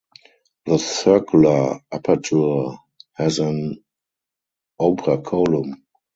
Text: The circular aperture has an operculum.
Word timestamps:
The 0.65 0.79
circular 0.79 1.79
aperture 1.91 2.71
has 3.13 3.37
an 3.37 3.83
operculum. 4.79 5.83